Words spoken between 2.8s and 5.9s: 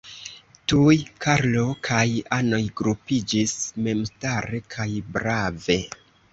grupiĝis, memstare kaj brave.